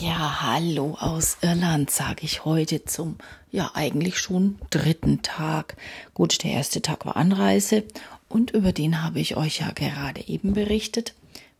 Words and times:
Ja, 0.00 0.40
hallo 0.40 0.96
aus 0.98 1.36
Irland, 1.42 1.90
sage 1.90 2.22
ich 2.22 2.46
heute 2.46 2.86
zum, 2.86 3.18
ja, 3.50 3.72
eigentlich 3.74 4.18
schon 4.18 4.58
dritten 4.70 5.20
Tag. 5.20 5.76
Gut, 6.14 6.42
der 6.42 6.52
erste 6.52 6.80
Tag 6.80 7.04
war 7.04 7.18
Anreise 7.18 7.84
und 8.30 8.52
über 8.52 8.72
den 8.72 9.02
habe 9.02 9.20
ich 9.20 9.36
euch 9.36 9.60
ja 9.60 9.70
gerade 9.72 10.26
eben 10.26 10.54
berichtet 10.54 11.14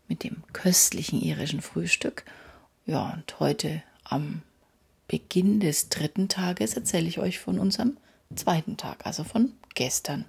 mit 0.08 0.24
dem 0.24 0.42
köstlichen 0.54 1.20
irischen 1.20 1.60
Frühstück. 1.60 2.24
Ja, 2.86 3.10
und 3.12 3.40
heute 3.40 3.82
am 4.04 4.40
Beginn 5.06 5.60
des 5.60 5.90
dritten 5.90 6.30
Tages 6.30 6.72
erzähle 6.72 7.08
ich 7.08 7.18
euch 7.18 7.38
von 7.40 7.58
unserem 7.58 7.98
zweiten 8.34 8.78
Tag, 8.78 9.04
also 9.04 9.22
von 9.22 9.52
gestern. 9.74 10.24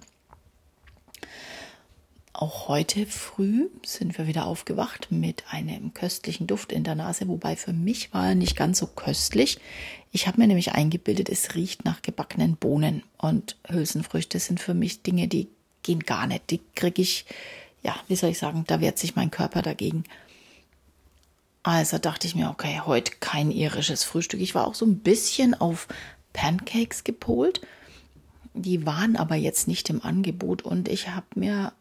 Auch 2.34 2.68
heute 2.68 3.04
früh 3.04 3.68
sind 3.84 4.16
wir 4.16 4.26
wieder 4.26 4.46
aufgewacht 4.46 5.08
mit 5.10 5.44
einem 5.50 5.92
köstlichen 5.92 6.46
Duft 6.46 6.72
in 6.72 6.82
der 6.82 6.94
Nase, 6.94 7.28
wobei 7.28 7.56
für 7.56 7.74
mich 7.74 8.14
war 8.14 8.28
er 8.28 8.34
nicht 8.34 8.56
ganz 8.56 8.78
so 8.78 8.86
köstlich. 8.86 9.58
Ich 10.12 10.26
habe 10.26 10.40
mir 10.40 10.46
nämlich 10.46 10.72
eingebildet, 10.72 11.28
es 11.28 11.54
riecht 11.54 11.84
nach 11.84 12.00
gebackenen 12.00 12.56
Bohnen 12.56 13.02
und 13.18 13.56
Hülsenfrüchte 13.68 14.38
sind 14.38 14.60
für 14.60 14.72
mich 14.72 15.02
Dinge, 15.02 15.28
die 15.28 15.48
gehen 15.82 16.00
gar 16.00 16.26
nicht. 16.26 16.50
Die 16.50 16.60
kriege 16.74 17.02
ich, 17.02 17.26
ja, 17.82 17.94
wie 18.08 18.16
soll 18.16 18.30
ich 18.30 18.38
sagen, 18.38 18.64
da 18.66 18.80
wehrt 18.80 18.98
sich 18.98 19.14
mein 19.14 19.30
Körper 19.30 19.60
dagegen. 19.60 20.04
Also 21.62 21.98
dachte 21.98 22.26
ich 22.26 22.34
mir, 22.34 22.48
okay, 22.48 22.80
heute 22.86 23.12
kein 23.20 23.50
irisches 23.50 24.04
Frühstück. 24.04 24.40
Ich 24.40 24.54
war 24.54 24.66
auch 24.66 24.74
so 24.74 24.86
ein 24.86 25.00
bisschen 25.00 25.54
auf 25.54 25.86
Pancakes 26.32 27.04
gepolt. 27.04 27.60
Die 28.54 28.86
waren 28.86 29.16
aber 29.16 29.34
jetzt 29.36 29.68
nicht 29.68 29.90
im 29.90 30.02
Angebot 30.02 30.62
und 30.62 30.88
ich 30.88 31.08
habe 31.08 31.26
mir 31.34 31.72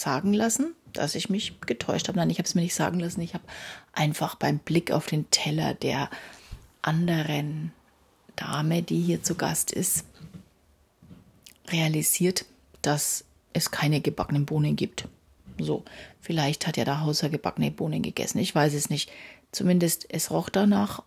sagen 0.00 0.32
lassen, 0.32 0.74
dass 0.92 1.14
ich 1.14 1.28
mich 1.28 1.60
getäuscht 1.60 2.08
habe. 2.08 2.18
Nein, 2.18 2.30
ich 2.30 2.38
habe 2.38 2.46
es 2.46 2.54
mir 2.54 2.62
nicht 2.62 2.74
sagen 2.74 3.00
lassen. 3.00 3.20
Ich 3.20 3.34
habe 3.34 3.44
einfach 3.92 4.34
beim 4.34 4.58
Blick 4.58 4.90
auf 4.90 5.06
den 5.06 5.30
Teller 5.30 5.74
der 5.74 6.10
anderen 6.82 7.72
Dame, 8.36 8.82
die 8.82 9.00
hier 9.00 9.22
zu 9.22 9.34
Gast 9.34 9.70
ist, 9.70 10.04
realisiert, 11.68 12.44
dass 12.82 13.24
es 13.52 13.70
keine 13.70 14.00
gebackenen 14.00 14.46
Bohnen 14.46 14.76
gibt. 14.76 15.08
So, 15.58 15.84
vielleicht 16.20 16.66
hat 16.66 16.76
ja 16.76 16.84
der 16.84 17.00
Hauser 17.00 17.28
gebackene 17.28 17.70
Bohnen 17.70 18.02
gegessen. 18.02 18.38
Ich 18.38 18.54
weiß 18.54 18.74
es 18.74 18.90
nicht. 18.90 19.10
Zumindest 19.52 20.06
es 20.10 20.30
roch 20.30 20.50
danach. 20.50 21.02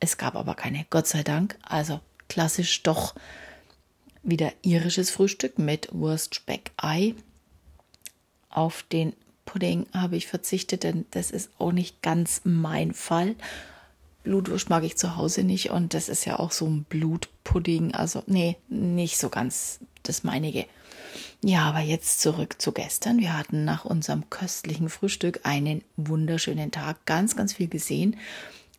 Es 0.00 0.18
gab 0.18 0.34
aber 0.34 0.54
keine, 0.54 0.86
Gott 0.90 1.06
sei 1.06 1.22
Dank. 1.22 1.56
Also 1.62 2.00
klassisch 2.28 2.82
doch 2.82 3.14
wieder 4.22 4.52
irisches 4.62 5.10
Frühstück 5.10 5.58
mit 5.58 5.88
Wurst, 5.92 6.34
Speck, 6.34 6.72
Ei 6.76 7.14
auf 8.50 8.84
den 8.84 9.14
Pudding 9.46 9.86
habe 9.92 10.16
ich 10.16 10.26
verzichtet, 10.26 10.84
denn 10.84 11.06
das 11.10 11.30
ist 11.30 11.50
auch 11.58 11.72
nicht 11.72 12.02
ganz 12.02 12.42
mein 12.44 12.92
Fall. 12.92 13.34
Blutwurst 14.22 14.68
mag 14.68 14.84
ich 14.84 14.96
zu 14.96 15.16
Hause 15.16 15.42
nicht 15.42 15.70
und 15.70 15.94
das 15.94 16.08
ist 16.08 16.24
ja 16.24 16.38
auch 16.38 16.52
so 16.52 16.66
ein 16.66 16.84
Blutpudding. 16.84 17.94
Also, 17.94 18.22
nee, 18.26 18.56
nicht 18.68 19.18
so 19.18 19.28
ganz 19.28 19.80
das 20.02 20.24
meinige. 20.24 20.66
Ja, 21.42 21.62
aber 21.62 21.80
jetzt 21.80 22.20
zurück 22.20 22.60
zu 22.60 22.72
gestern. 22.72 23.18
Wir 23.18 23.36
hatten 23.36 23.64
nach 23.64 23.84
unserem 23.84 24.28
köstlichen 24.28 24.88
Frühstück 24.88 25.40
einen 25.44 25.82
wunderschönen 25.96 26.70
Tag, 26.70 27.04
ganz, 27.06 27.34
ganz 27.34 27.54
viel 27.54 27.68
gesehen, 27.68 28.16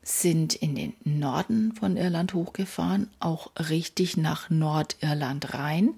sind 0.04 0.54
in 0.54 0.76
den 0.76 0.94
Norden 1.04 1.74
von 1.74 1.98
Irland 1.98 2.34
hochgefahren, 2.34 3.10
auch 3.20 3.52
richtig 3.58 4.16
nach 4.16 4.50
Nordirland 4.50 5.54
rein. 5.54 5.96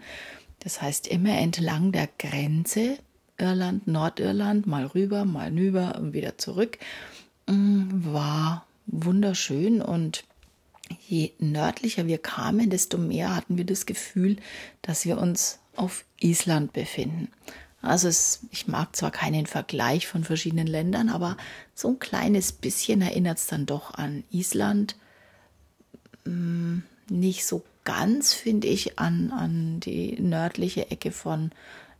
Das 0.59 0.81
heißt 0.81 1.07
immer 1.07 1.37
entlang 1.37 1.91
der 1.91 2.09
Grenze 2.17 2.97
Irland, 3.43 3.87
Nordirland, 3.87 4.65
mal 4.67 4.85
rüber, 4.85 5.25
mal 5.25 5.51
nüber 5.51 5.95
und 5.99 6.13
wieder 6.13 6.37
zurück. 6.37 6.77
Mm, 7.47 8.05
war 8.13 8.65
wunderschön 8.85 9.81
und 9.81 10.23
je 11.07 11.31
nördlicher 11.39 12.07
wir 12.07 12.19
kamen, 12.19 12.69
desto 12.69 12.97
mehr 12.97 13.35
hatten 13.35 13.57
wir 13.57 13.65
das 13.65 13.85
Gefühl, 13.85 14.37
dass 14.81 15.05
wir 15.05 15.17
uns 15.17 15.59
auf 15.75 16.05
Island 16.21 16.71
befinden. 16.71 17.29
Also 17.81 18.07
es, 18.07 18.41
ich 18.51 18.67
mag 18.67 18.95
zwar 18.95 19.11
keinen 19.11 19.45
Vergleich 19.45 20.07
von 20.07 20.23
verschiedenen 20.23 20.67
Ländern, 20.67 21.09
aber 21.09 21.35
so 21.75 21.89
ein 21.89 21.99
kleines 21.99 22.53
bisschen 22.53 23.01
erinnert 23.01 23.39
es 23.39 23.47
dann 23.47 23.65
doch 23.65 23.93
an 23.93 24.23
Island. 24.31 24.95
Mm, 26.23 26.79
nicht 27.09 27.45
so 27.45 27.63
ganz, 27.83 28.33
finde 28.33 28.67
ich, 28.67 28.99
an, 28.99 29.31
an 29.31 29.81
die 29.81 30.21
nördliche 30.21 30.89
Ecke 30.91 31.11
von 31.11 31.51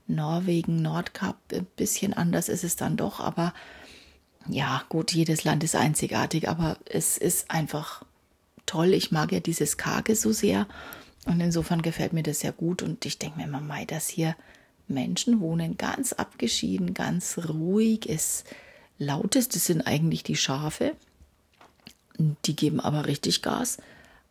Norwegen, 0.08 0.82
Nordkap, 0.82 1.38
ein 1.52 1.66
bisschen 1.76 2.14
anders 2.14 2.50
ist 2.50 2.64
es 2.64 2.76
dann 2.76 2.98
doch, 2.98 3.20
aber 3.20 3.54
ja, 4.48 4.84
gut, 4.90 5.14
jedes 5.14 5.44
Land 5.44 5.64
ist 5.64 5.76
einzigartig, 5.76 6.50
aber 6.50 6.78
es 6.86 7.18
ist 7.18 7.50
einfach 7.50 8.04
toll. 8.66 8.94
Ich 8.94 9.12
mag 9.12 9.32
ja 9.32 9.40
dieses 9.40 9.78
Karge 9.78 10.16
so 10.16 10.32
sehr 10.32 10.68
und 11.26 11.40
insofern 11.40 11.82
gefällt 11.82 12.14
mir 12.14 12.24
das 12.24 12.42
sehr 12.42 12.52
gut 12.52 12.82
und 12.82 13.06
ich 13.06 13.18
denke 13.18 13.38
mir 13.38 13.46
immer, 13.46 13.62
Mai, 13.62 13.86
dass 13.86 14.10
hier 14.10 14.36
Menschen 14.88 15.40
wohnen 15.40 15.78
ganz 15.78 16.14
abgeschieden, 16.14 16.94
ganz 16.94 17.38
ruhig. 17.50 18.10
Es 18.10 18.44
lauteste 18.98 19.60
sind 19.60 19.82
eigentlich 19.82 20.24
die 20.24 20.36
Schafe. 20.36 20.96
Die 22.46 22.56
geben 22.56 22.80
aber 22.80 23.06
richtig 23.06 23.42
Gas, 23.42 23.78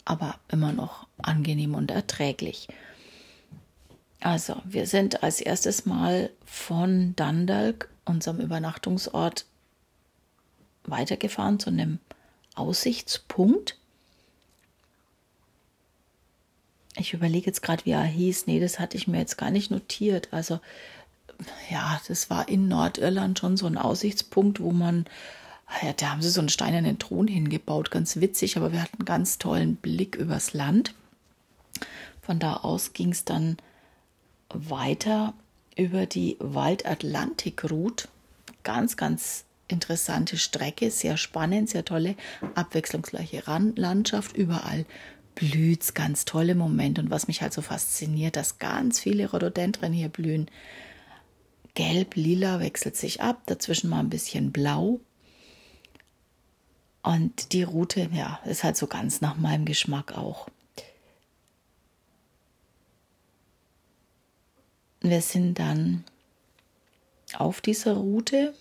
aber 0.04 0.38
immer 0.48 0.72
noch 0.72 1.06
angenehm 1.18 1.74
und 1.74 1.90
erträglich. 1.90 2.68
Also, 4.22 4.56
wir 4.64 4.86
sind 4.86 5.24
als 5.24 5.40
erstes 5.40 5.84
Mal 5.84 6.30
von 6.44 7.16
Dundalk, 7.16 7.88
unserem 8.04 8.38
Übernachtungsort, 8.38 9.46
weitergefahren 10.84 11.58
zu 11.58 11.70
einem 11.70 11.98
Aussichtspunkt. 12.54 13.76
Ich 16.96 17.14
überlege 17.14 17.46
jetzt 17.46 17.62
gerade, 17.62 17.84
wie 17.84 17.90
er 17.90 18.04
hieß. 18.04 18.46
Nee, 18.46 18.60
das 18.60 18.78
hatte 18.78 18.96
ich 18.96 19.08
mir 19.08 19.18
jetzt 19.18 19.38
gar 19.38 19.50
nicht 19.50 19.72
notiert. 19.72 20.28
Also, 20.30 20.60
ja, 21.68 22.00
das 22.06 22.30
war 22.30 22.48
in 22.48 22.68
Nordirland 22.68 23.40
schon 23.40 23.56
so 23.56 23.66
ein 23.66 23.78
Aussichtspunkt, 23.78 24.60
wo 24.60 24.70
man, 24.70 25.06
ja, 25.82 25.92
da 25.94 26.10
haben 26.10 26.22
sie 26.22 26.30
so 26.30 26.40
einen 26.40 26.48
steinernen 26.48 27.00
Thron 27.00 27.26
hingebaut, 27.26 27.90
ganz 27.90 28.16
witzig, 28.16 28.56
aber 28.56 28.70
wir 28.70 28.82
hatten 28.82 28.98
einen 28.98 29.06
ganz 29.06 29.38
tollen 29.38 29.74
Blick 29.74 30.14
übers 30.14 30.52
Land. 30.52 30.94
Von 32.20 32.38
da 32.38 32.58
aus 32.58 32.92
ging 32.92 33.10
es 33.10 33.24
dann 33.24 33.56
weiter 34.54 35.34
über 35.76 36.06
die 36.06 36.36
Waldatlantik-Route. 36.38 38.08
Ganz, 38.62 38.96
ganz 38.96 39.44
interessante 39.68 40.36
Strecke, 40.36 40.90
sehr 40.90 41.16
spannend, 41.16 41.70
sehr 41.70 41.84
tolle, 41.84 42.16
abwechslungsreiche 42.54 43.42
Landschaft, 43.76 44.36
überall 44.36 44.84
blüht 45.34 45.94
ganz 45.94 46.24
tolle 46.24 46.54
Momente. 46.54 47.00
Und 47.00 47.10
was 47.10 47.28
mich 47.28 47.42
halt 47.42 47.52
so 47.52 47.62
fasziniert, 47.62 48.36
dass 48.36 48.58
ganz 48.58 49.00
viele 49.00 49.30
Rhododendren 49.30 49.92
hier 49.92 50.08
blühen. 50.08 50.50
Gelb, 51.74 52.16
lila 52.16 52.60
wechselt 52.60 52.96
sich 52.96 53.22
ab, 53.22 53.42
dazwischen 53.46 53.88
mal 53.88 54.00
ein 54.00 54.10
bisschen 54.10 54.52
blau. 54.52 55.00
Und 57.02 57.52
die 57.52 57.62
Route, 57.62 58.08
ja, 58.12 58.40
ist 58.44 58.62
halt 58.62 58.76
so 58.76 58.86
ganz 58.86 59.20
nach 59.20 59.36
meinem 59.36 59.64
Geschmack 59.64 60.16
auch. 60.16 60.48
Wir 65.02 65.20
sind 65.20 65.58
dann 65.58 66.04
auf 67.34 67.60
dieser 67.60 67.94
Route, 67.94 68.54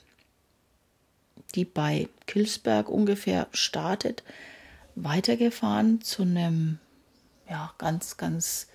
die 1.55 1.65
bei 1.65 2.07
Kilsberg 2.27 2.89
ungefähr 2.89 3.47
startet, 3.51 4.23
weitergefahren 4.95 6.01
zu 6.01 6.23
einem 6.23 6.79
ja, 7.49 7.73
ganz, 7.77 8.17
ganz 8.17 8.67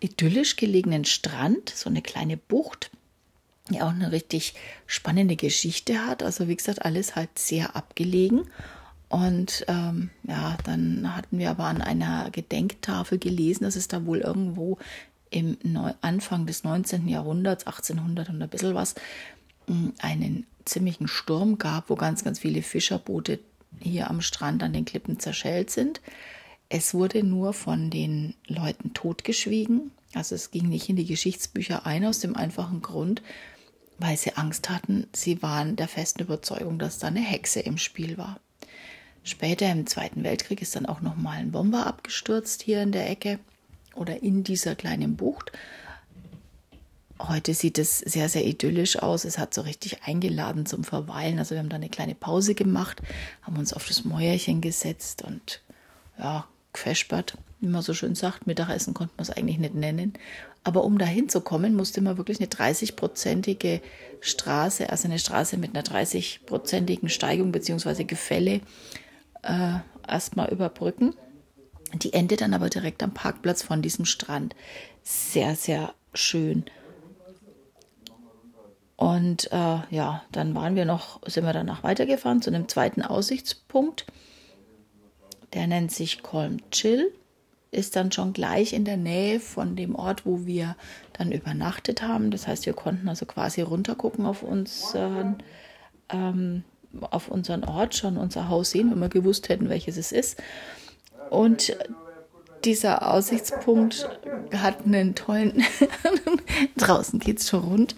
idyllisch 0.00 0.56
gelegenen 0.56 1.04
Strand, 1.04 1.70
so 1.70 1.90
eine 1.90 2.02
kleine 2.02 2.36
Bucht, 2.36 2.90
die 3.68 3.82
auch 3.82 3.90
eine 3.90 4.12
richtig 4.12 4.54
spannende 4.86 5.36
Geschichte 5.36 6.06
hat. 6.06 6.22
Also 6.22 6.48
wie 6.48 6.56
gesagt, 6.56 6.84
alles 6.84 7.14
halt 7.16 7.38
sehr 7.38 7.76
abgelegen. 7.76 8.46
Und 9.08 9.64
ähm, 9.68 10.10
ja, 10.22 10.56
dann 10.64 11.14
hatten 11.14 11.38
wir 11.38 11.50
aber 11.50 11.64
an 11.64 11.82
einer 11.82 12.30
Gedenktafel 12.30 13.18
gelesen, 13.18 13.64
dass 13.64 13.76
es 13.76 13.88
da 13.88 14.06
wohl 14.06 14.18
irgendwo 14.18 14.78
im 15.30 15.56
Anfang 16.00 16.46
des 16.46 16.64
19. 16.64 17.08
Jahrhunderts, 17.08 17.66
1800 17.66 18.28
und 18.28 18.42
ein 18.42 18.48
bisschen 18.48 18.74
was, 18.74 18.94
einen 19.98 20.46
ziemlichen 20.64 21.08
Sturm 21.08 21.58
gab, 21.58 21.90
wo 21.90 21.94
ganz, 21.94 22.24
ganz 22.24 22.40
viele 22.40 22.62
Fischerboote 22.62 23.38
hier 23.78 24.10
am 24.10 24.20
Strand 24.20 24.62
an 24.62 24.72
den 24.72 24.84
Klippen 24.84 25.20
zerschellt 25.20 25.70
sind. 25.70 26.00
Es 26.68 26.94
wurde 26.94 27.22
nur 27.22 27.52
von 27.52 27.90
den 27.90 28.34
Leuten 28.46 28.92
totgeschwiegen. 28.94 29.92
Also 30.14 30.34
es 30.34 30.50
ging 30.50 30.68
nicht 30.68 30.88
in 30.88 30.96
die 30.96 31.06
Geschichtsbücher 31.06 31.86
ein, 31.86 32.04
aus 32.04 32.20
dem 32.20 32.36
einfachen 32.36 32.82
Grund, 32.82 33.22
weil 33.98 34.16
sie 34.16 34.36
Angst 34.36 34.70
hatten. 34.70 35.06
Sie 35.12 35.42
waren 35.42 35.76
der 35.76 35.88
festen 35.88 36.22
Überzeugung, 36.22 36.78
dass 36.78 36.98
da 36.98 37.08
eine 37.08 37.20
Hexe 37.20 37.60
im 37.60 37.78
Spiel 37.78 38.18
war. 38.18 38.40
Später 39.22 39.70
im 39.70 39.86
Zweiten 39.86 40.24
Weltkrieg 40.24 40.62
ist 40.62 40.74
dann 40.74 40.86
auch 40.86 41.00
nochmal 41.00 41.38
ein 41.38 41.52
Bomber 41.52 41.86
abgestürzt 41.86 42.62
hier 42.62 42.82
in 42.82 42.92
der 42.92 43.08
Ecke 43.08 43.38
oder 43.94 44.22
in 44.22 44.44
dieser 44.44 44.74
kleinen 44.74 45.16
Bucht. 45.16 45.52
heute 47.18 47.52
sieht 47.52 47.78
es 47.78 47.98
sehr, 47.98 48.28
sehr 48.28 48.46
idyllisch 48.46 48.98
aus. 48.98 49.24
Es 49.24 49.38
hat 49.38 49.52
so 49.52 49.60
richtig 49.60 50.04
eingeladen 50.04 50.64
zum 50.64 50.84
Verweilen. 50.84 51.38
Also 51.38 51.54
wir 51.54 51.58
haben 51.58 51.68
da 51.68 51.76
eine 51.76 51.90
kleine 51.90 52.14
Pause 52.14 52.54
gemacht, 52.54 53.02
haben 53.42 53.58
uns 53.58 53.72
auf 53.72 53.86
das 53.86 54.04
Mäuerchen 54.04 54.60
gesetzt 54.60 55.22
und 55.22 55.60
ja, 56.18 56.46
gefespert, 56.72 57.36
wie 57.60 57.68
man 57.68 57.82
so 57.82 57.94
schön 57.94 58.14
sagt. 58.14 58.46
Mittagessen 58.46 58.94
konnte 58.94 59.12
man 59.16 59.22
es 59.22 59.30
eigentlich 59.30 59.58
nicht 59.58 59.74
nennen. 59.74 60.14
Aber 60.62 60.84
um 60.84 60.98
da 60.98 61.06
hinzukommen, 61.06 61.74
musste 61.74 62.00
man 62.00 62.18
wirklich 62.18 62.38
eine 62.38 62.48
30-prozentige 62.48 63.80
Straße, 64.20 64.90
also 64.90 65.08
eine 65.08 65.18
Straße 65.18 65.56
mit 65.56 65.74
einer 65.74 65.84
30-prozentigen 65.84 67.08
Steigung 67.08 67.50
bzw. 67.50 68.04
Gefälle, 68.04 68.60
äh, 69.42 69.78
erstmal 70.06 70.50
überbrücken. 70.50 71.14
Die 71.94 72.12
endet 72.12 72.40
dann 72.40 72.54
aber 72.54 72.70
direkt 72.70 73.02
am 73.02 73.12
Parkplatz 73.12 73.62
von 73.62 73.82
diesem 73.82 74.04
Strand. 74.04 74.54
Sehr, 75.02 75.56
sehr 75.56 75.94
schön. 76.14 76.64
Und 78.96 79.50
äh, 79.50 79.78
ja, 79.90 80.22
dann 80.30 80.54
waren 80.54 80.76
wir 80.76 80.84
noch, 80.84 81.20
sind 81.26 81.44
wir 81.44 81.52
danach 81.52 81.82
weitergefahren 81.82 82.42
zu 82.42 82.50
einem 82.50 82.68
zweiten 82.68 83.02
Aussichtspunkt. 83.02 84.06
Der 85.54 85.66
nennt 85.66 85.90
sich 85.90 86.22
Colm 86.22 86.58
Chill 86.70 87.10
ist 87.72 87.96
dann 87.96 88.10
schon 88.10 88.32
gleich 88.32 88.72
in 88.72 88.84
der 88.84 88.96
Nähe 88.96 89.38
von 89.38 89.76
dem 89.76 89.94
Ort, 89.94 90.26
wo 90.26 90.44
wir 90.44 90.76
dann 91.12 91.30
übernachtet 91.32 92.02
haben. 92.02 92.30
Das 92.30 92.46
heißt, 92.46 92.66
wir 92.66 92.72
konnten 92.72 93.08
also 93.08 93.26
quasi 93.26 93.60
runtergucken 93.60 94.26
auf 94.26 94.42
unseren, 94.42 95.36
ähm, 96.08 96.64
auf 97.00 97.28
unseren 97.28 97.64
Ort, 97.64 97.94
schon 97.94 98.16
unser 98.16 98.48
Haus 98.48 98.70
sehen, 98.70 98.90
wenn 98.90 98.98
wir 98.98 99.08
gewusst 99.08 99.48
hätten, 99.48 99.68
welches 99.68 99.96
es 99.96 100.10
ist. 100.10 100.42
Und 101.30 101.76
dieser 102.64 103.10
Aussichtspunkt 103.10 104.08
hat 104.54 104.84
einen 104.84 105.14
tollen, 105.14 105.62
draußen 106.76 107.18
geht 107.18 107.38
es 107.38 107.48
schon 107.48 107.64
rund, 107.64 107.96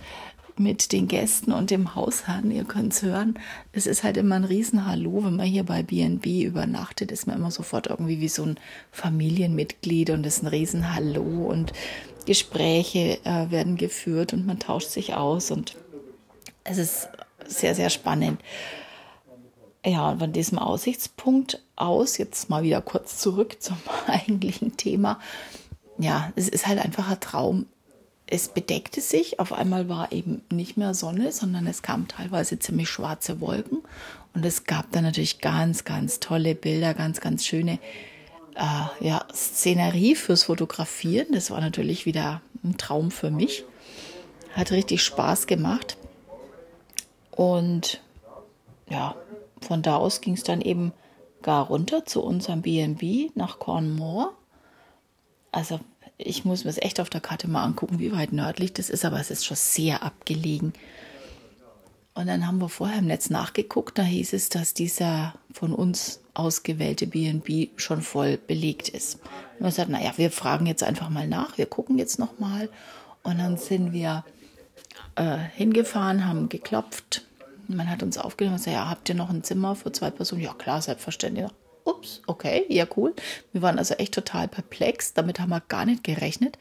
mit 0.58 0.92
den 0.92 1.08
Gästen 1.08 1.50
und 1.50 1.70
dem 1.70 1.94
Hausherrn. 1.94 2.50
Ihr 2.50 2.64
könnt 2.64 2.92
es 2.92 3.02
hören. 3.02 3.38
Es 3.72 3.86
ist 3.86 4.04
halt 4.04 4.18
immer 4.18 4.36
ein 4.36 4.44
Riesenhallo. 4.44 5.24
Wenn 5.24 5.36
man 5.36 5.46
hier 5.46 5.64
bei 5.64 5.82
BNB 5.82 6.44
übernachtet, 6.44 7.10
ist 7.10 7.26
man 7.26 7.36
immer 7.36 7.50
sofort 7.50 7.86
irgendwie 7.86 8.20
wie 8.20 8.28
so 8.28 8.44
ein 8.44 8.60
Familienmitglied 8.92 10.10
und 10.10 10.26
es 10.26 10.36
ist 10.36 10.42
ein 10.42 10.48
Riesenhallo 10.48 11.22
und 11.22 11.72
Gespräche 12.26 13.18
äh, 13.24 13.50
werden 13.50 13.76
geführt 13.76 14.32
und 14.32 14.46
man 14.46 14.58
tauscht 14.58 14.90
sich 14.90 15.14
aus 15.14 15.50
und 15.50 15.74
es 16.64 16.78
ist 16.78 17.08
sehr, 17.46 17.74
sehr 17.74 17.90
spannend. 17.90 18.40
Ja, 19.84 20.10
und 20.10 20.20
von 20.20 20.32
diesem 20.32 20.58
Aussichtspunkt 20.58 21.60
aus, 21.74 22.16
jetzt 22.18 22.48
mal 22.48 22.62
wieder 22.62 22.80
kurz 22.80 23.18
zurück 23.18 23.56
zum 23.60 23.76
eigentlichen 24.06 24.76
Thema. 24.76 25.18
Ja, 25.98 26.32
es 26.36 26.48
ist 26.48 26.66
halt 26.66 26.78
einfach 26.78 27.10
ein 27.10 27.20
Traum, 27.20 27.66
es 28.26 28.48
bedeckte 28.48 29.02
sich, 29.02 29.40
auf 29.40 29.52
einmal 29.52 29.90
war 29.90 30.10
eben 30.10 30.40
nicht 30.50 30.78
mehr 30.78 30.94
Sonne, 30.94 31.32
sondern 31.32 31.66
es 31.66 31.82
kamen 31.82 32.08
teilweise 32.08 32.58
ziemlich 32.58 32.88
schwarze 32.88 33.42
Wolken 33.42 33.82
und 34.34 34.44
es 34.46 34.64
gab 34.64 34.90
dann 34.92 35.04
natürlich 35.04 35.40
ganz, 35.40 35.84
ganz 35.84 36.18
tolle 36.18 36.54
Bilder, 36.54 36.94
ganz, 36.94 37.20
ganz 37.20 37.44
schöne 37.44 37.78
äh, 38.54 39.04
ja, 39.06 39.26
Szenerie 39.34 40.14
fürs 40.14 40.44
Fotografieren. 40.44 41.28
Das 41.32 41.50
war 41.50 41.60
natürlich 41.60 42.06
wieder 42.06 42.40
ein 42.64 42.78
Traum 42.78 43.10
für 43.10 43.30
mich. 43.30 43.64
Hat 44.54 44.72
richtig 44.72 45.02
Spaß 45.02 45.46
gemacht. 45.46 45.96
Und 47.30 48.00
ja, 48.88 49.14
von 49.62 49.82
da 49.82 49.96
aus 49.96 50.20
ging 50.20 50.34
es 50.34 50.42
dann 50.42 50.60
eben 50.60 50.92
gar 51.42 51.66
runter 51.66 52.04
zu 52.06 52.22
unserem 52.22 52.62
BNB 52.62 53.34
nach 53.34 53.58
Cornmore. 53.58 54.30
Also 55.50 55.80
ich 56.18 56.44
muss 56.44 56.64
mir 56.64 56.70
es 56.70 56.78
echt 56.80 57.00
auf 57.00 57.10
der 57.10 57.20
Karte 57.20 57.48
mal 57.48 57.64
angucken, 57.64 57.98
wie 57.98 58.12
weit 58.12 58.32
nördlich 58.32 58.72
das 58.72 58.90
ist, 58.90 59.04
aber 59.04 59.20
es 59.20 59.30
ist 59.30 59.44
schon 59.44 59.56
sehr 59.56 60.02
abgelegen. 60.02 60.72
Und 62.14 62.26
dann 62.26 62.46
haben 62.46 62.58
wir 62.58 62.68
vorher 62.68 62.98
im 62.98 63.06
Netz 63.06 63.30
nachgeguckt, 63.30 63.98
da 63.98 64.02
hieß 64.02 64.34
es, 64.34 64.50
dass 64.50 64.74
dieser 64.74 65.34
von 65.52 65.72
uns 65.72 66.20
ausgewählte 66.34 67.06
BNB 67.06 67.70
schon 67.76 68.02
voll 68.02 68.36
belegt 68.36 68.88
ist. 68.88 69.14
Und 69.14 69.60
wir 69.60 69.66
gesagt, 69.66 69.88
naja, 69.88 70.12
wir 70.16 70.30
fragen 70.30 70.66
jetzt 70.66 70.82
einfach 70.82 71.08
mal 71.08 71.26
nach, 71.26 71.56
wir 71.56 71.66
gucken 71.66 71.98
jetzt 71.98 72.18
nochmal. 72.18 72.68
Und 73.22 73.38
dann 73.38 73.56
sind 73.56 73.92
wir 73.92 74.24
äh, 75.14 75.38
hingefahren, 75.54 76.26
haben 76.26 76.48
geklopft. 76.48 77.22
Man 77.76 77.90
hat 77.90 78.02
uns 78.02 78.18
aufgenommen 78.18 78.54
und 78.54 78.60
gesagt, 78.60 78.76
ja, 78.76 78.88
habt 78.88 79.08
ihr 79.08 79.14
noch 79.14 79.30
ein 79.30 79.42
Zimmer 79.42 79.74
für 79.74 79.92
zwei 79.92 80.10
Personen? 80.10 80.42
Ja, 80.42 80.54
klar, 80.54 80.82
selbstverständlich 80.82 81.46
ups, 81.84 82.22
okay, 82.26 82.64
ja 82.68 82.86
cool. 82.96 83.14
Wir 83.52 83.62
waren 83.62 83.78
also 83.78 83.94
echt 83.94 84.14
total 84.14 84.48
perplex, 84.48 85.14
damit 85.14 85.40
haben 85.40 85.50
wir 85.50 85.60
gar 85.60 85.84
nicht 85.84 86.04
gerechnet. 86.04 86.58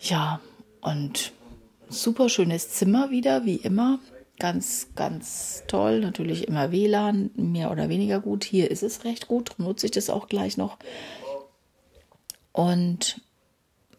Ja, 0.00 0.40
und 0.80 1.32
super 1.88 2.28
schönes 2.28 2.70
Zimmer 2.70 3.10
wieder, 3.10 3.44
wie 3.44 3.56
immer. 3.56 3.98
Ganz, 4.38 4.88
ganz 4.94 5.62
toll. 5.66 6.00
Natürlich 6.00 6.46
immer 6.46 6.70
WLAN, 6.70 7.30
mehr 7.34 7.70
oder 7.70 7.88
weniger 7.88 8.20
gut. 8.20 8.44
Hier 8.44 8.70
ist 8.70 8.82
es 8.82 9.04
recht 9.04 9.28
gut, 9.28 9.54
nutze 9.58 9.86
ich 9.86 9.92
das 9.92 10.10
auch 10.10 10.28
gleich 10.28 10.58
noch. 10.58 10.78
Und 12.52 13.20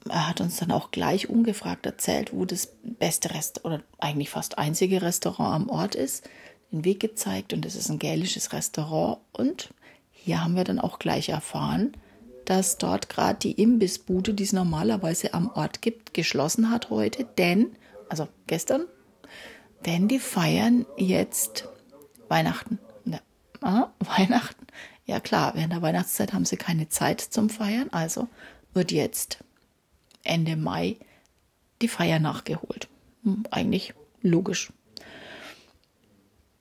er 0.09 0.27
hat 0.27 0.41
uns 0.41 0.57
dann 0.57 0.71
auch 0.71 0.91
gleich 0.91 1.29
ungefragt 1.29 1.85
erzählt, 1.85 2.33
wo 2.33 2.45
das 2.45 2.75
beste 2.83 3.33
Restaurant 3.33 3.81
oder 3.81 3.83
eigentlich 3.99 4.29
fast 4.29 4.57
einzige 4.57 5.01
Restaurant 5.01 5.55
am 5.55 5.69
Ort 5.69 5.95
ist. 5.95 6.29
Den 6.71 6.83
Weg 6.83 6.99
gezeigt 6.99 7.53
und 7.53 7.65
es 7.65 7.75
ist 7.75 7.89
ein 7.89 7.99
gälisches 7.99 8.51
Restaurant 8.51 9.19
und 9.31 9.69
hier 10.11 10.43
haben 10.43 10.55
wir 10.55 10.65
dann 10.65 10.79
auch 10.79 10.99
gleich 10.99 11.29
erfahren, 11.29 11.93
dass 12.43 12.77
dort 12.77 13.07
gerade 13.09 13.39
die 13.39 13.53
Imbissbude, 13.53 14.33
die 14.33 14.43
es 14.43 14.53
normalerweise 14.53 15.33
am 15.33 15.49
Ort 15.53 15.81
gibt, 15.81 16.13
geschlossen 16.13 16.69
hat 16.69 16.89
heute, 16.89 17.25
denn, 17.37 17.75
also 18.09 18.27
gestern, 18.47 18.85
denn 19.85 20.07
die 20.07 20.19
feiern 20.19 20.85
jetzt 20.97 21.69
Weihnachten. 22.27 22.79
Ja, 23.05 23.19
ah, 23.61 23.91
Weihnachten. 24.17 24.65
Ja 25.05 25.21
klar, 25.21 25.53
während 25.55 25.71
der 25.71 25.81
Weihnachtszeit 25.81 26.33
haben 26.33 26.45
sie 26.45 26.57
keine 26.57 26.89
Zeit 26.89 27.21
zum 27.21 27.49
Feiern, 27.49 27.89
also 27.91 28.27
wird 28.73 28.91
jetzt 28.91 29.39
Ende 30.27 30.55
Mai 30.55 30.97
die 31.81 31.87
Feier 31.87 32.19
nachgeholt. 32.19 32.87
Hm, 33.23 33.43
eigentlich 33.51 33.93
logisch. 34.21 34.71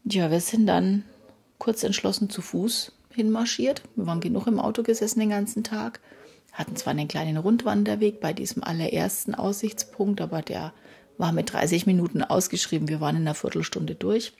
Ja, 0.05 0.31
wir 0.31 0.41
sind 0.41 0.67
dann 0.67 1.05
kurz 1.59 1.83
entschlossen 1.83 2.31
zu 2.31 2.43
Fuß 2.43 2.93
hinmarschiert. 3.13 3.83
Wir 3.97 4.07
waren 4.07 4.21
genug 4.21 4.47
im 4.47 4.61
Auto 4.61 4.83
gesessen 4.83 5.21
den 5.21 5.31
ganzen 5.31 5.65
Tag. 5.65 6.01
Hatten 6.53 6.77
zwar 6.77 6.93
einen 6.93 7.09
kleinen 7.09 7.37
Rundwanderweg 7.37 8.21
bei 8.21 8.33
diesem 8.33 8.63
allerersten 8.63 9.35
Aussichtspunkt, 9.35 10.21
aber 10.21 10.43
der 10.43 10.73
war 11.19 11.33
mit 11.33 11.53
30 11.53 11.87
Minuten 11.87 12.23
ausgeschrieben. 12.23 12.89
Wir 12.89 13.01
waren 13.01 13.17
in 13.17 13.23
einer 13.23 13.35
Viertelstunde 13.35 13.95
durch, 13.95 14.33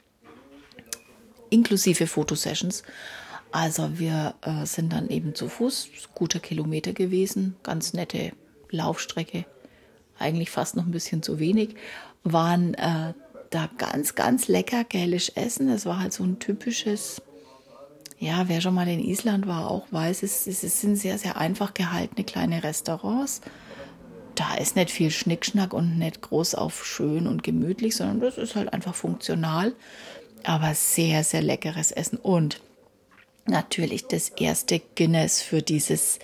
inklusive 1.49 2.07
Fotosessions. 2.07 2.83
Also 3.51 3.99
wir 3.99 4.35
äh, 4.41 4.65
sind 4.65 4.93
dann 4.93 5.09
eben 5.09 5.35
zu 5.35 5.47
Fuß, 5.49 5.89
guter 6.13 6.39
Kilometer 6.39 6.93
gewesen, 6.93 7.55
ganz 7.63 7.93
nette 7.93 8.33
Laufstrecke, 8.71 9.45
eigentlich 10.19 10.49
fast 10.49 10.75
noch 10.75 10.85
ein 10.85 10.91
bisschen 10.91 11.23
zu 11.23 11.39
wenig, 11.39 11.75
waren 12.23 12.73
äh, 12.73 13.13
da 13.49 13.69
ganz, 13.77 14.15
ganz 14.15 14.47
lecker 14.47 14.83
gälisch 14.83 15.31
essen. 15.35 15.69
Es 15.69 15.85
war 15.85 15.99
halt 15.99 16.13
so 16.13 16.23
ein 16.23 16.39
typisches 16.39 17.21
ja, 18.19 18.49
wer 18.49 18.61
schon 18.61 18.73
mal 18.73 18.87
in 18.87 18.99
Island 18.99 19.47
war, 19.47 19.69
auch 19.69 19.85
weiß, 19.91 20.23
es, 20.23 20.47
es 20.47 20.81
sind 20.81 20.95
sehr, 20.95 21.17
sehr 21.17 21.37
einfach 21.37 21.73
gehaltene 21.73 22.23
kleine 22.23 22.63
Restaurants. 22.63 23.41
Da 24.33 24.55
ist 24.55 24.75
nicht 24.75 24.91
viel 24.91 25.11
Schnickschnack 25.11 25.73
und 25.73 25.97
nicht 25.97 26.21
groß 26.21 26.55
auf 26.55 26.85
schön 26.85 27.27
und 27.27 27.43
gemütlich, 27.43 27.95
sondern 27.95 28.19
das 28.19 28.37
ist 28.37 28.55
halt 28.55 28.73
einfach 28.73 28.95
funktional, 28.95 29.73
aber 30.43 30.73
sehr, 30.73 31.23
sehr 31.23 31.41
leckeres 31.41 31.91
Essen. 31.91 32.17
Und 32.17 32.61
natürlich 33.45 34.07
das 34.07 34.29
erste 34.29 34.81
Guinness 34.95 35.41
für 35.41 35.61
dieses 35.61 36.17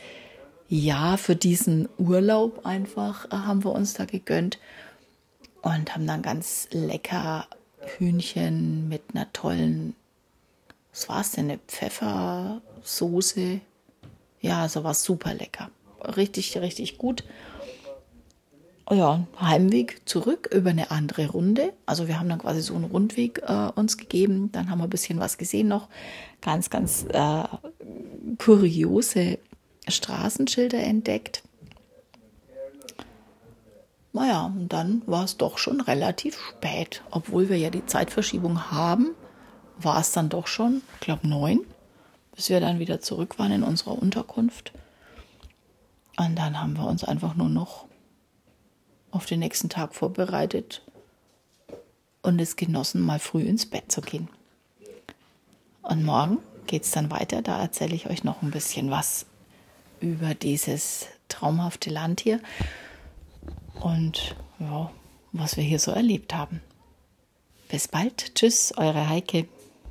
Jahr, 0.73 1.17
für 1.17 1.35
diesen 1.35 1.87
Urlaub 1.97 2.65
einfach 2.65 3.25
äh, 3.25 3.35
haben 3.35 3.63
wir 3.63 3.71
uns 3.71 3.93
da 3.93 4.05
gegönnt 4.05 4.59
und 5.61 5.93
haben 5.93 6.07
dann 6.07 6.21
ganz 6.21 6.67
lecker 6.71 7.47
Hühnchen 7.97 8.87
mit 8.89 9.01
einer 9.13 9.31
tollen 9.33 9.95
was 10.93 11.09
war 11.09 11.21
es 11.21 11.31
denn, 11.31 11.49
eine 11.49 11.59
Pfeffersoße. 11.67 13.61
Ja, 14.41 14.61
also 14.61 14.83
war 14.83 14.93
super 14.93 15.33
lecker. 15.33 15.71
Richtig, 16.15 16.55
richtig 16.57 16.99
gut. 16.99 17.23
Ja, 18.91 19.25
Heimweg 19.39 20.01
zurück 20.07 20.49
über 20.53 20.69
eine 20.69 20.91
andere 20.91 21.29
Runde. 21.29 21.73
Also 21.87 22.07
wir 22.07 22.19
haben 22.19 22.29
dann 22.29 22.39
quasi 22.39 22.61
so 22.61 22.75
einen 22.75 22.83
Rundweg 22.83 23.41
äh, 23.47 23.69
uns 23.73 23.97
gegeben. 23.97 24.51
Dann 24.51 24.69
haben 24.69 24.79
wir 24.79 24.83
ein 24.83 24.89
bisschen 24.89 25.19
was 25.19 25.37
gesehen 25.37 25.67
noch. 25.67 25.87
Ganz, 26.41 26.69
ganz 26.69 27.05
äh, 27.09 27.43
kuriose 28.37 29.39
Straßenschilder 29.87 30.79
entdeckt. 30.79 31.43
Naja, 34.11 34.45
und 34.45 34.69
dann 34.69 35.01
war 35.07 35.23
es 35.23 35.37
doch 35.37 35.57
schon 35.57 35.81
relativ 35.81 36.37
spät, 36.37 37.01
obwohl 37.09 37.49
wir 37.49 37.57
ja 37.57 37.69
die 37.69 37.85
Zeitverschiebung 37.85 38.71
haben 38.71 39.15
war 39.77 39.99
es 39.99 40.11
dann 40.11 40.29
doch 40.29 40.47
schon, 40.47 40.81
ich 40.95 40.99
glaube 41.01 41.27
neun, 41.27 41.61
bis 42.35 42.49
wir 42.49 42.59
dann 42.59 42.79
wieder 42.79 43.01
zurück 43.01 43.39
waren 43.39 43.51
in 43.51 43.63
unserer 43.63 44.01
Unterkunft. 44.01 44.71
Und 46.17 46.35
dann 46.35 46.59
haben 46.59 46.77
wir 46.77 46.85
uns 46.85 47.03
einfach 47.03 47.35
nur 47.35 47.49
noch 47.49 47.85
auf 49.11 49.25
den 49.25 49.39
nächsten 49.39 49.69
Tag 49.69 49.95
vorbereitet 49.95 50.81
und 52.21 52.39
es 52.39 52.55
genossen, 52.55 53.01
mal 53.01 53.19
früh 53.19 53.41
ins 53.41 53.65
Bett 53.65 53.91
zu 53.91 54.01
gehen. 54.01 54.29
Und 55.81 56.03
morgen 56.03 56.37
geht 56.67 56.83
es 56.83 56.91
dann 56.91 57.11
weiter. 57.11 57.41
Da 57.41 57.61
erzähle 57.61 57.95
ich 57.95 58.09
euch 58.09 58.23
noch 58.23 58.41
ein 58.41 58.51
bisschen 58.51 58.89
was 58.89 59.25
über 60.03 60.35
dieses 60.35 61.07
traumhafte 61.29 61.89
Land 61.89 62.19
hier 62.19 62.41
und 63.79 64.35
ja, 64.59 64.91
was 65.31 65.55
wir 65.57 65.63
hier 65.63 65.79
so 65.79 65.91
erlebt 65.91 66.35
haben. 66.35 66.61
Bis 67.69 67.87
bald. 67.87 68.35
Tschüss, 68.35 68.73
eure 68.77 69.09
Heike. 69.09 69.47